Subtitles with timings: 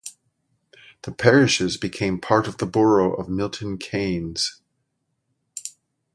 [1.03, 4.59] The parishes became part of the borough of Milton Keynes.